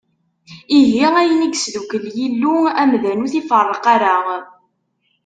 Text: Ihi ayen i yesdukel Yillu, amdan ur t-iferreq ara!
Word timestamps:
Ihi 0.79 1.03
ayen 1.19 1.45
i 1.45 1.47
yesdukel 1.51 2.05
Yillu, 2.17 2.55
amdan 2.81 3.21
ur 3.23 3.29
t-iferreq 3.33 3.85
ara! 3.95 4.17